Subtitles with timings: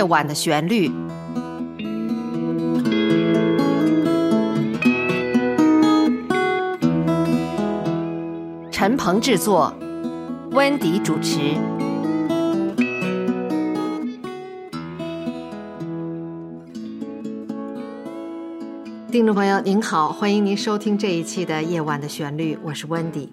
[0.00, 0.90] 夜晚的旋律。
[8.70, 9.74] 陈鹏制作，
[10.52, 11.38] 温迪主持。
[19.12, 23.30] 听众朋友您好，欢迎您收听这一期的《夜晚的旋律》，我是温迪。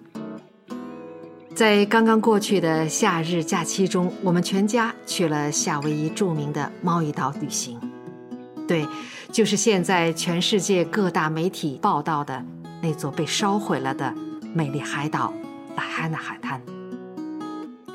[1.58, 7.80] 在刚刚过去的夏日假期中，我们全家去了夏威夷著名的猫屿岛旅行。
[8.68, 8.88] 对，
[9.32, 12.46] 就是现在全世界各大媒体报道的
[12.80, 14.14] 那座被烧毁了的
[14.54, 15.34] 美丽海岛——
[15.76, 16.62] 拉哈纳海滩。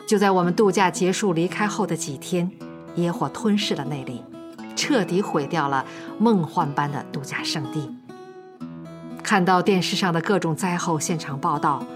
[0.08, 2.50] 就在我们度假结束离开后的几天，
[2.96, 4.24] 野火吞噬了那里，
[4.74, 5.84] 彻底毁掉了
[6.18, 7.88] 梦幻般的度假胜地。
[9.22, 11.86] 看到电视上的各种灾后现场报道。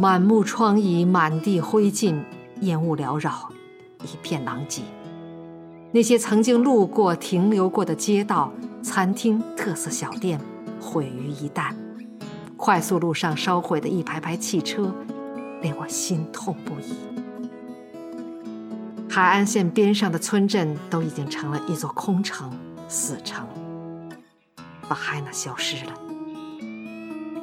[0.00, 2.24] 满目疮痍，满地灰烬，
[2.62, 3.50] 烟雾缭绕，
[4.02, 4.80] 一片狼藉。
[5.92, 8.50] 那些曾经路过、停留过的街道、
[8.82, 10.40] 餐厅、特色小店，
[10.80, 11.74] 毁于一旦。
[12.56, 14.90] 快速路上烧毁的一排排汽车，
[15.60, 16.96] 令我心痛不已。
[19.06, 22.50] 海岸线边上的村镇都已经成了一座空城、
[22.88, 23.46] 死城，
[24.88, 25.92] 把海娜消失了。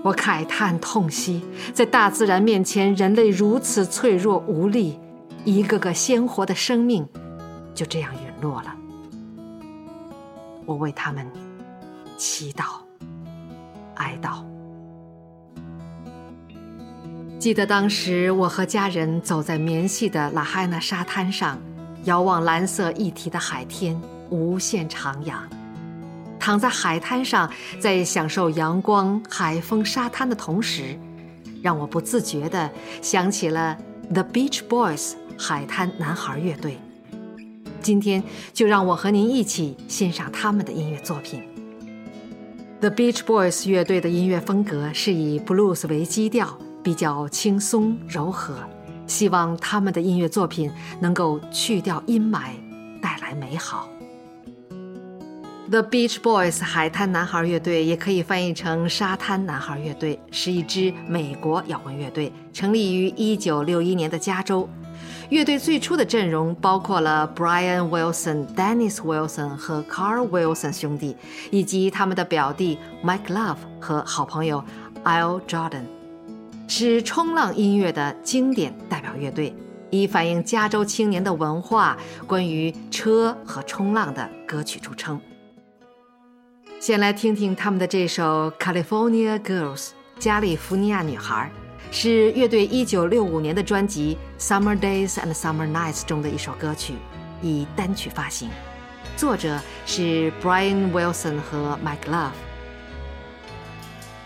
[0.08, 4.97] 我慨叹痛惜，在大自然面前，人类如此脆弱无力，
[5.44, 7.05] 一个个鲜活的生命
[7.75, 8.73] 就这样陨落了。
[10.66, 11.30] 我为他们
[12.16, 12.63] 祈祷、
[13.95, 14.41] 哀悼。
[17.38, 21.59] 记得当时，我和家人走在绵细的拉海纳沙滩上，
[22.05, 25.33] 遥望蓝色一体的海天，无限徜徉。
[26.39, 30.97] 躺在海滩上，在享受阳光、海风、沙滩的同时，
[31.61, 32.69] 让我不自觉地
[33.02, 33.77] 想起了
[34.13, 36.77] The Beach Boys 海滩男孩乐队。
[37.81, 38.23] 今天
[38.53, 41.41] 就让我和您一起欣赏他们的音乐作品。
[42.79, 48.56] The Beach Boys 乐队的音乐风格是以 blues 为基调，比较轻松柔和。
[49.07, 50.69] 希望他们的音乐作品
[51.00, 52.50] 能够去掉阴霾，
[53.01, 53.88] 带来美好。
[55.69, 64.69] The Beach Boys 海滩男孩乐队也可以翻译成沙滩男孩乐队，是一支美国摇滚乐队，成立于1961年的加州。
[65.27, 71.17] 乐队最初的阵容包括了 Brian Wilson、Dennis Wilson 和 Carl Wilson 兄弟，
[71.51, 74.63] 以及他们的表弟 Mike Love 和好朋友
[75.03, 75.83] Al Jordan，
[76.69, 79.53] 是冲浪音乐的经典代表乐队，
[79.89, 85.19] 以反映加州青年的文化、关于车和冲浪的歌曲著称。
[86.79, 89.77] 先来听听他们的这首《California Girls》
[90.19, 91.51] 加利福尼亚女孩，
[91.89, 96.93] 是乐队1965年的专辑《Summer Days and Summer Nights》中的一首歌曲，
[97.41, 98.51] 以单曲发行。
[99.15, 102.29] 作者是 Brian Wilson 和 Mike Love。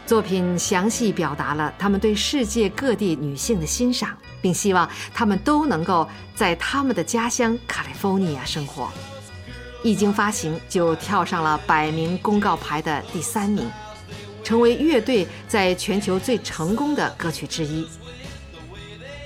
[0.05, 8.89] 作品详细表达了他们对世界各地女性的欣赏，并希望她们都能够在他们的家乡卡利福尼亚生活。
[9.83, 13.69] 一经发行，就跳上了百名公告牌的第三名，
[14.43, 17.87] 成为乐队在全球最成功的歌曲之一。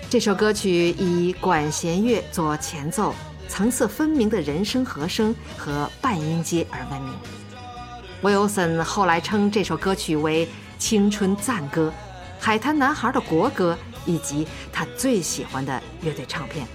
[0.09, 3.13] 这首歌曲以管弦乐做前奏，
[3.49, 7.13] 层次分明的人声和声和半音阶而闻名。
[8.21, 10.47] Wilson 后来称这首歌曲为
[10.79, 11.91] “青春赞歌”、
[12.39, 16.65] “海滩男孩的国歌”，以及他最喜欢的乐队唱片。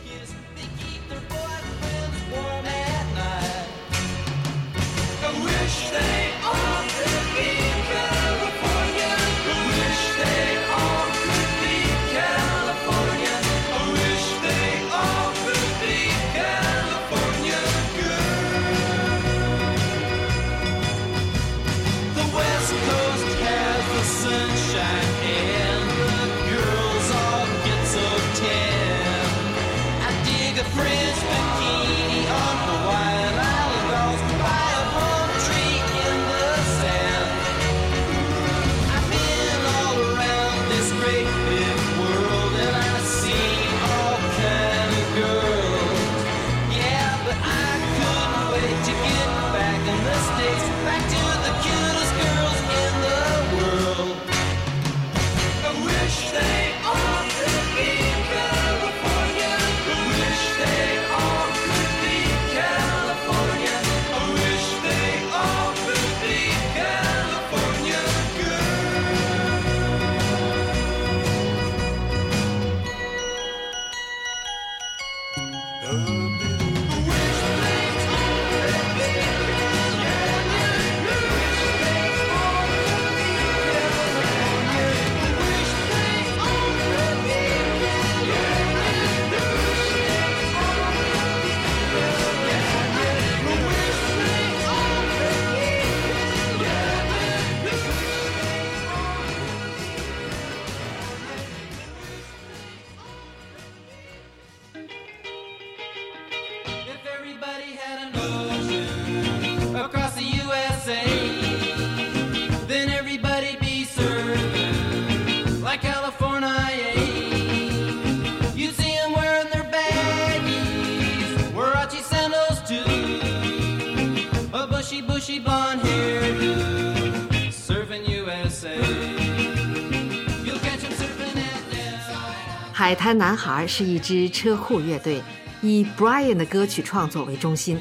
[132.73, 135.23] 海滩男孩是一支车库乐队，
[135.61, 137.79] 以 Brian 的歌曲创作为中心。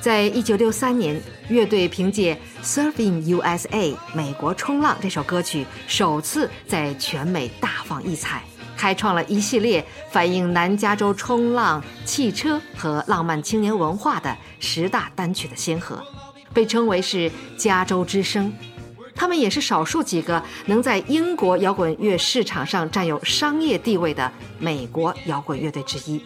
[0.00, 3.68] 在一九六三年，乐队凭借《Surfing USA》
[4.12, 8.42] 美国冲浪这首歌曲，首次在全美大放异彩，
[8.76, 16.02] 开创了一系列反映南加州冲浪、汽车和浪漫青年文化的十大单曲的先河，
[16.56, 18.50] 被称为是“加州之声”。
[19.14, 26.22] 他们也是少数几个能在英国摇滚乐市场上占有商业地位的美国摇滚乐队之一。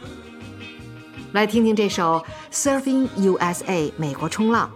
[1.32, 2.24] 来听听这首
[2.54, 3.64] 《Surfing USA》
[3.96, 4.70] 美国冲浪，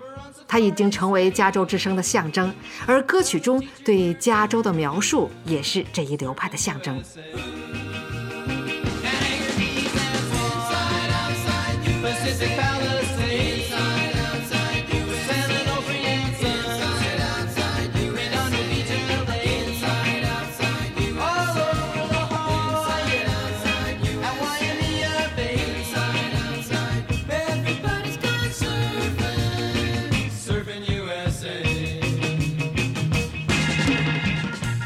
[0.48, 2.52] 它已经成为加州之声的象征，
[2.84, 7.00] 而歌曲中对加州的描述也是这一流派的象征。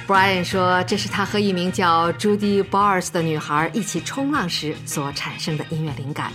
[0.09, 6.33] Brian 说，这是他和一名叫 Judy Bars 的女孩一起冲浪时所产生的音乐灵感。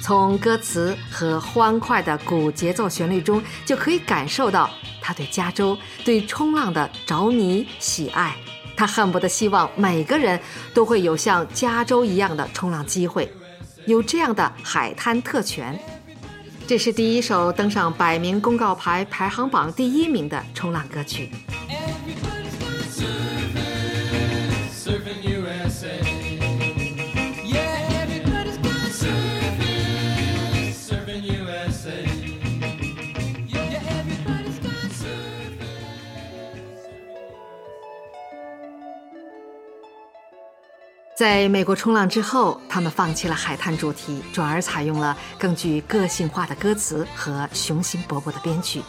[0.00, 4.70] 从歌词和欢快的鼓节奏旋律中，就可以感受到
[5.02, 5.76] 他对加州、
[6.06, 8.34] 对冲浪的着迷喜爱。
[8.74, 10.40] 他恨不得希望每个人
[10.72, 13.30] 都会有像加州一样的冲浪机会，
[13.84, 15.78] 有这样的海滩特权。
[16.66, 21.30] 这是第一首登上百名公告牌排行榜第一名的冲浪歌曲。
[41.16, 48.82] 在美国冲浪之后，他们放弃了海滩主题，转而采用了更具个性化的歌词和雄心勃勃的编曲。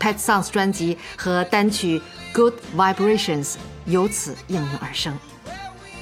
[0.00, 2.00] Pet Sounds 专辑和单曲
[2.34, 3.52] 《Good Vibrations》
[3.86, 5.16] 由此应运而生。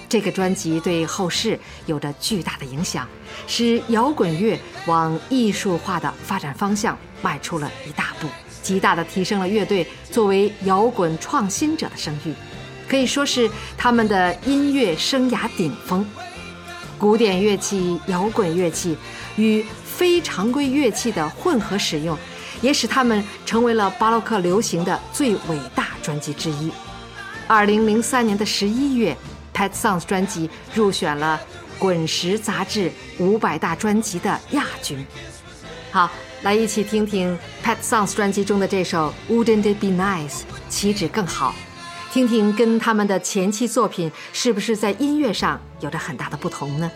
[0.08, 3.06] 这个专辑对后世有着巨大的影响，
[3.46, 8.26] 使摇滚乐往艺术化的发展方向迈出了一大步，
[8.62, 12.34] 极大地提升了乐队作为摇滚创新者的声誉，
[12.92, 16.06] 可以说是他们的音乐生涯顶峰。
[16.98, 18.94] 古典乐器、摇滚乐器
[19.36, 22.14] 与非常规乐器的混合使用，
[22.60, 26.70] 也使他们成为了巴洛克流行的最伟大专辑之一。
[27.46, 29.16] 二零零三年的十一月
[29.54, 31.40] ，Pet Sounds 专辑入选了
[31.78, 35.02] 《滚石》杂志五百大专辑的亚军。
[35.90, 36.10] 好，
[36.42, 40.28] 来一起听听 Pet Sounds 专辑中的这首《Wouldn't It Be Nice》，
[40.68, 41.54] 岂止更好？
[42.12, 46.92] 听听跟他们的前期作品是不是在音乐上有着很大的不同呢？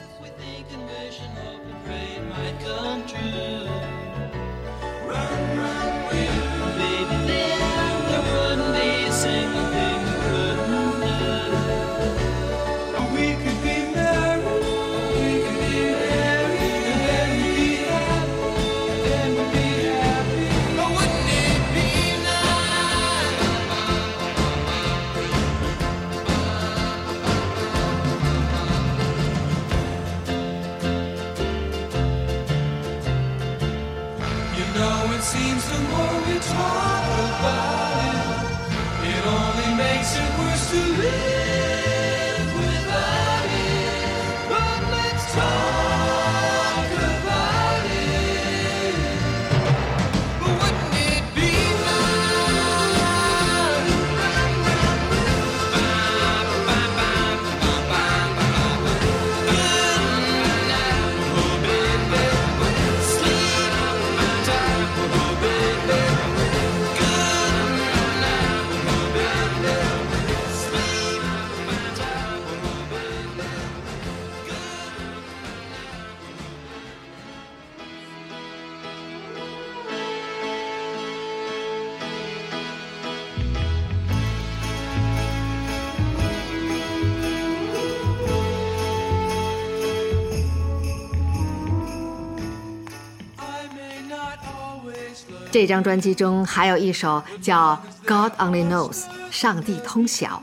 [95.56, 98.92] 这张专辑中还有一首叫《God Only Knows》，
[99.30, 100.42] 上帝通晓。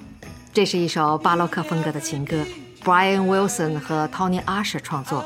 [0.51, 2.43] 这是一首巴洛克风格的情歌
[2.83, 5.23] ，Brian Wilson 和 Tony Asher 创作，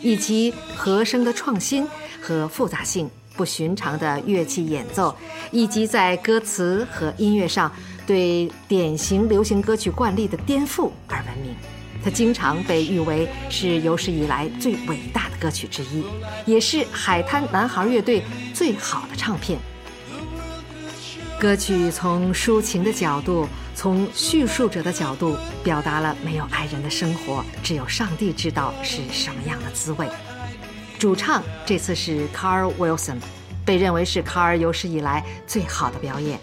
[0.00, 1.86] 以及和声的创新
[2.18, 5.14] 和复杂性，不寻常的乐器演奏，
[5.50, 7.70] 以及在歌词和音乐上
[8.06, 11.54] 对典型流行歌曲惯例的颠覆而闻名。
[12.06, 16.04] 它经常被誉为是有史以来最伟大的歌曲之一，
[16.44, 18.22] 也是海滩男孩乐队
[18.54, 19.58] 最好的唱片。
[21.36, 30.08] 歌曲从抒情的角度，从叙述者的角度，表达了没有爱人的生活，只有上帝知道是什么样的滋味。
[31.00, 33.16] 主唱这次是 Carl Wilson，
[33.64, 36.38] 被认为是卡尔有史以来最好的表演。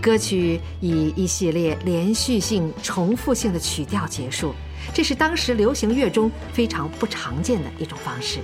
[0.00, 4.54] 歌曲以一系列连续性、重复性的曲调结束，
[4.94, 8.40] 这是当时流行乐中非常不常见的一种方式。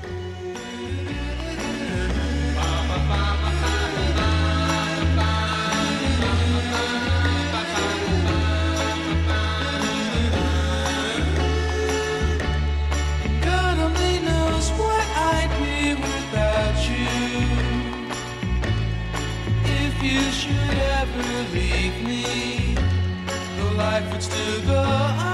[23.94, 25.33] Life would still go on,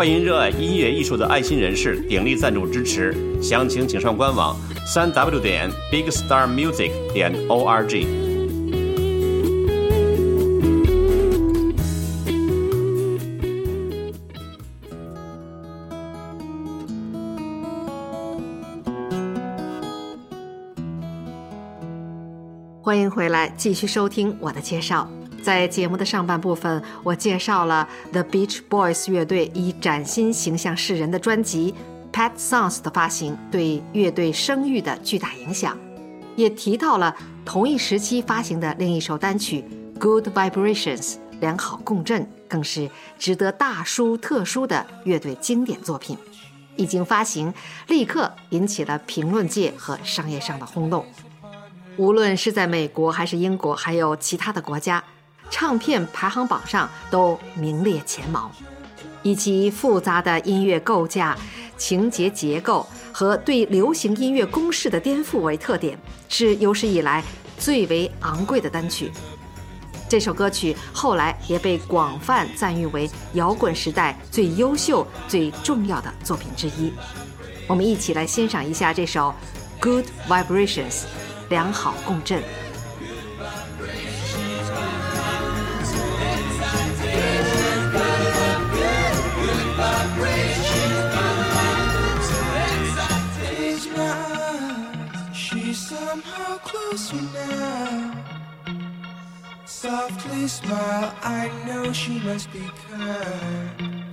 [0.00, 8.06] 欢迎热爱音乐艺术的爱心人士鼎力赞助支持，详情请上官网三 w 点 bigstarmusic 点 org。
[22.82, 25.06] 欢迎回来，继续收听我的介绍。
[25.42, 31.74] 在节目的上半部分，我介绍了 The Beach Boys 乐队以崭新形象示人的专辑
[32.14, 35.78] 《Pet Sounds》的发行对乐队声誉的巨大影响，
[36.36, 39.64] 也提到了同一时期发行的另一首单曲
[39.98, 46.18] 《Good Vibrations》良好共振，更是值得大书特书的乐队经典作品。
[46.76, 47.52] 一经发行，
[47.88, 51.04] 立刻引起了评论界和商业上的轰动。
[51.96, 55.02] 无论是在美国还是英国，还有其他的国家，
[55.50, 58.50] 唱片排行榜上都名列前茅。
[59.22, 61.36] 以其复杂的音乐构架、
[61.76, 67.22] 情节结构和对流行音乐公式的颠覆为特点，是有史以来
[67.58, 69.12] 最为昂贵的单曲。
[70.08, 76.92] 这首歌曲后来也被广泛赞誉为摇滚时代最优秀、最重要的作品之一。
[77.66, 79.34] 我们一起来欣赏一下这首
[79.82, 80.90] 《Good Vibrations》。
[81.50, 82.40] 良好共振。
[96.96, 98.24] Somehow closer now.
[99.64, 104.04] Softly smile, I know she must be kind.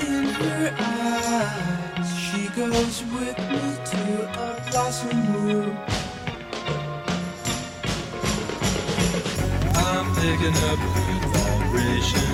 [0.00, 4.02] In her eyes, she goes with me to
[4.40, 5.76] a blossom room.
[9.74, 12.27] I'm picking up good vibration.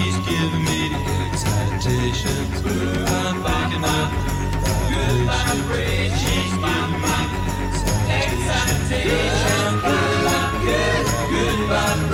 [0.00, 0.94] She's giving me
[1.26, 2.64] excitations.
[2.64, 4.10] I'm picking up
[4.88, 6.20] good vibrations.
[6.22, 7.18] She's giving me
[8.08, 9.44] excitations.
[9.44, 12.09] I'm picking good, good vibrations.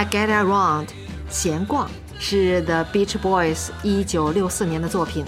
[0.00, 0.86] I Get Around，
[1.28, 1.86] 闲逛
[2.18, 5.26] 是 The Beach Boys 一九六四年的作品，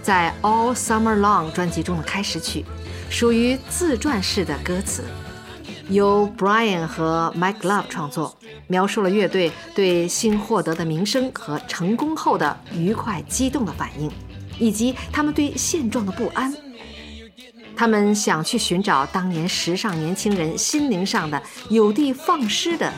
[0.00, 2.64] 在 All Summer Long 专辑中的开始曲，
[3.10, 5.02] 属于自传式的歌词，
[5.88, 14.08] 由 Brian 和 Mike Love 创作，描述了乐队对新获得的名声和成功后的愉快激动的反应，
[14.56, 16.54] 以及他们对现状的不安。
[17.74, 22.92] 他们想去寻找当年时尚年轻人心灵上的有的放矢的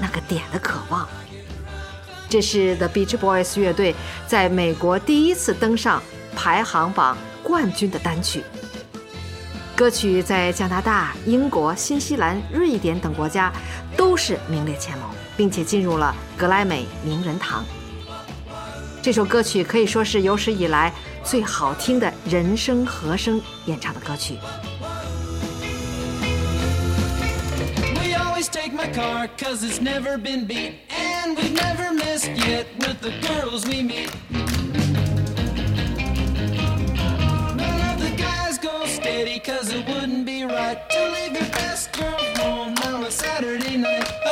[0.00, 1.06] 那个点的渴望。
[2.28, 3.94] 这是 The Beach Boys 乐队
[4.26, 6.02] 在美国第一次登上
[6.34, 8.44] 排行榜冠军的单曲。
[9.76, 13.52] 歌曲在加拿大、英国、新西兰、瑞典等国家
[13.96, 17.64] 都是名列前茅，并且进入了格莱美名人堂。
[19.02, 20.92] 这首歌曲可以说是有史以来
[21.24, 24.36] 最好听的人声和声演唱的歌曲。
[28.70, 30.74] Take my car, cause it's never been beat.
[30.90, 34.14] And we've never missed yet with the girls we meet.
[37.56, 41.92] None of the guys go steady, cause it wouldn't be right to leave your best
[41.92, 44.29] girl home on a Saturday night.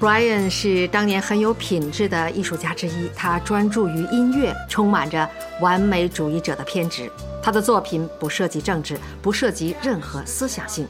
[0.00, 5.26] Brian 是当年很有品质的艺术家之一，他专注于音乐，充满着
[5.62, 7.10] 完美主义者的偏执。
[7.42, 10.86] 他的作品不涉及政治，不涉及任何思想性。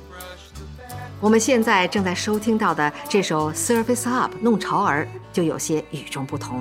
[1.21, 6.61] 我们现在正在收听到的这首《Surface Up》弄潮儿就有些与众不同。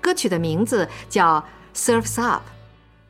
[0.00, 1.38] 歌曲的名字叫
[1.78, 2.42] 《Surface Up》，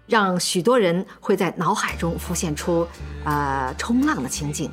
[0.08, 2.88] 让许多人会在脑海中浮现出
[3.24, 4.70] 呃冲浪的情景。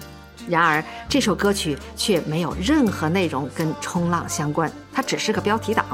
[0.48, 5.86] 然而，这首歌曲却没有任何内容跟冲浪相关，它只是个标题党。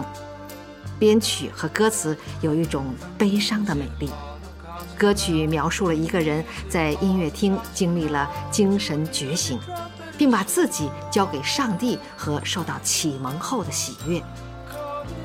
[0.99, 4.09] 编曲和歌词有一种悲伤的美丽。
[4.97, 9.57] 歌曲描述了一个人在音乐厅经历了精神觉醒，
[10.17, 14.21] 并把自己交给上帝和受到启蒙后的喜悦。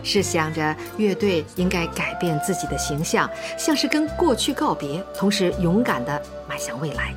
[0.07, 7.12] 是想着乐队应该改变自己的形象，像是跟过去告别，同时勇敢地迈向未来，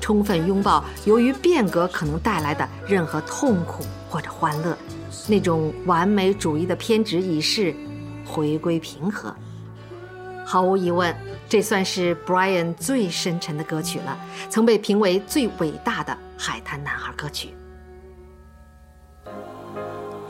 [0.00, 4.74] 充分拥抱由于变革可能带来的任何痛苦或者欢乐。
[5.28, 7.74] 那种完美主义的偏执已逝，
[8.24, 9.32] 回归平和。
[10.44, 11.14] 毫无疑问，
[11.50, 14.18] 这算是 Brian 最深沉的歌曲了，
[14.48, 17.54] 曾被评为最伟大的海滩男孩歌曲。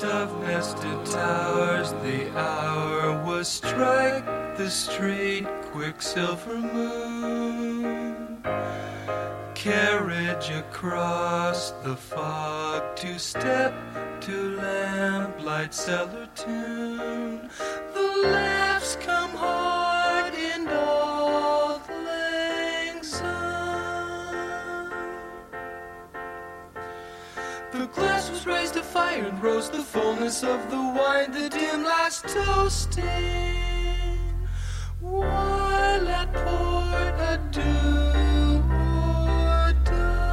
[0.02, 8.42] Dove nested towers, the hour was strike the straight quicksilver moon.
[9.54, 13.72] Carriage across the fog, two step
[14.22, 17.48] to lamplight cellar tune.
[17.94, 19.71] The laughs come hard
[28.44, 33.04] was raised to fire and rose the fullness of the wine, the dim last toasting.
[35.00, 40.32] While at port adieu or die.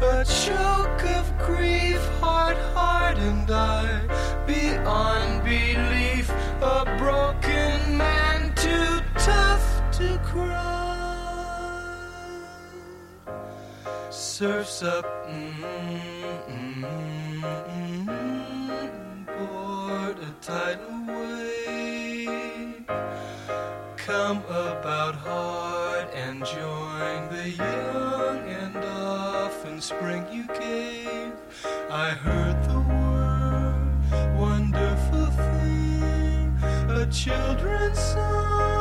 [0.00, 4.00] A choke of grief, heart hardened I,
[4.46, 5.29] beyond
[14.40, 15.52] surfs up mm,
[16.48, 16.82] mm,
[18.06, 22.86] mm, board a tidal wave.
[23.98, 31.34] Come about hard and join the young and often spring you gave.
[31.90, 36.56] I heard the word wonderful thing
[36.88, 38.16] a children's“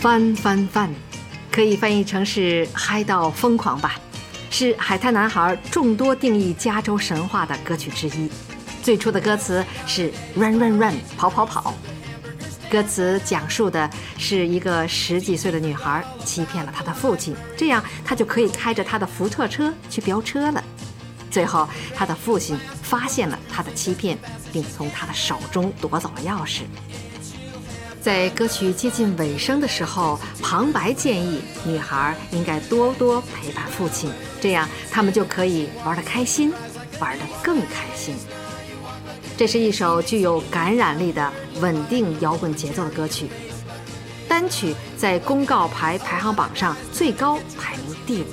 [0.00, 0.90] 翻翻翻”，
[1.52, 4.00] 可以翻译成是嗨到疯狂吧，
[4.50, 8.30] 是海滩男孩众多定义加州神话的歌曲之一。
[8.82, 11.74] 最初的歌词是 “run run run”，跑跑跑。
[12.70, 20.64] 歌词讲述的是一个十几岁的女孩欺骗了她的父亲，这样她就可以开着她的福特车去飙车了。
[21.30, 24.16] 最后，她的父亲发现了她的欺骗，
[24.50, 26.62] 并从她的手中夺走了钥匙。
[28.00, 34.10] 在歌曲接近尾声的时候，旁白建议女孩应该多多陪伴父亲，
[34.40, 36.52] 这样他们就可以玩的开心，
[36.98, 38.14] 玩的更开心。
[39.36, 43.28] 这是一首具有感染力的稳定摇滚节奏的歌曲，
[44.26, 48.24] 单曲在公告牌排行榜上最高排名第五。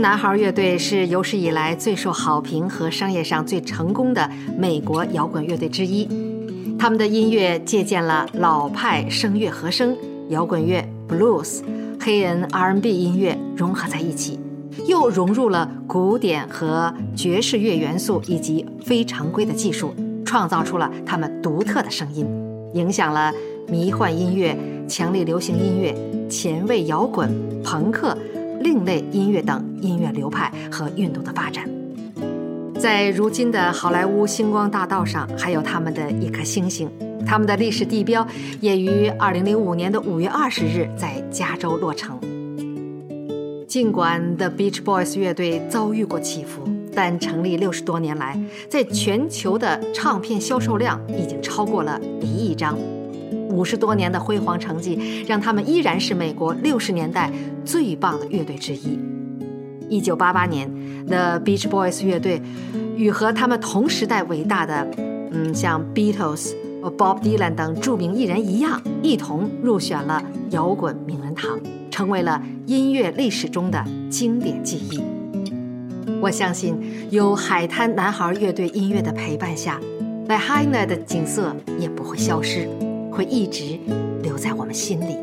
[0.00, 6.08] 男孩乐队是有史以来最受好评和商业上最成功的美国摇滚乐队之一。
[6.78, 9.96] 他们的音乐借鉴了老派声乐和声、
[10.28, 11.62] 摇滚乐、blues、
[12.00, 14.38] 黑人 R&B 音乐融合在一起，
[14.86, 19.92] 又融入了古典和爵士乐元素以及非常规的技术，
[20.24, 22.24] 创造出了他们独特的声音，
[22.74, 23.32] 影响了
[23.66, 24.56] 迷幻音乐、
[24.86, 25.92] 强力流行音乐、
[26.30, 27.28] 前卫摇滚、
[27.64, 28.16] 朋克。
[28.60, 31.68] 另类音乐等音乐流派和运动的发展，
[32.78, 36.90] 在如今的好莱坞星光大道上，还有他们的一颗星星。
[37.26, 38.26] 他们的历史地标
[38.60, 42.18] 也于2005年的5月20日在加州落成。
[43.66, 46.62] 尽管 The Beach Boys 乐队遭遇过起伏，
[46.94, 48.40] 但成立六十多年来，
[48.70, 52.78] 在全球的唱片销售量已经超过了一亿张。
[53.50, 57.30] 五十多年的辉煌成绩，让他们依然是美国六十年代
[57.64, 58.98] 最棒的乐队之一。
[59.88, 60.70] 一九八八年
[61.06, 62.42] ，The Beach Boys 乐队
[62.96, 64.86] 与和他们同时代伟大的，
[65.30, 71.58] 嗯，像 Beatles、Bob Dylan 等著名艺人一样，一同入选了摇滚名人堂，
[71.90, 75.00] 成为了音乐历史中的经典记忆。
[76.20, 76.76] 我相信，
[77.10, 79.80] 有海滩男孩乐队音乐的陪伴下
[80.28, 82.68] ，Lahaina 的景色也不会消失。
[83.18, 83.76] 会一直
[84.22, 85.16] 留在我们心里。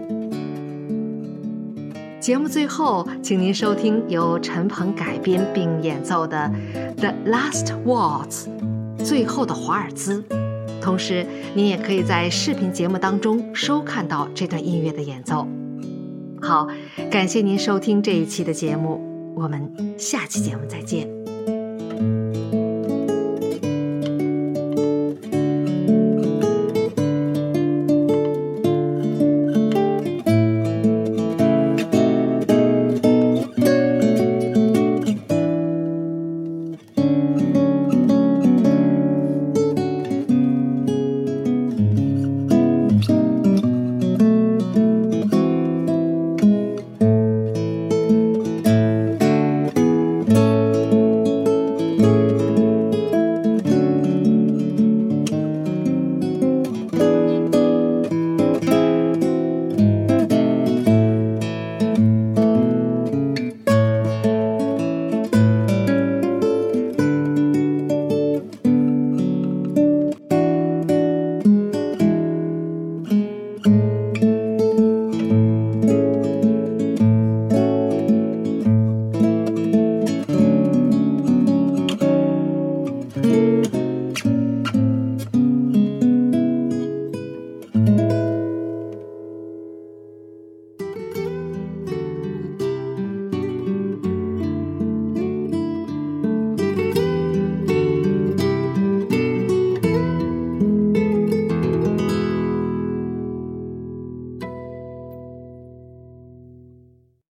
[2.19, 6.51] 节目最后，请您收听由陈鹏改编并演奏的
[6.95, 8.47] 《The Last Waltz》
[9.05, 10.21] 最后的华尔兹。
[10.81, 15.47] 同时，您也可以在视频节目当中收看到这段音乐的演奏。
[16.41, 16.67] 好，
[17.09, 18.99] 感谢您收听这一期的节目，
[19.37, 21.14] 我们下期节目再见。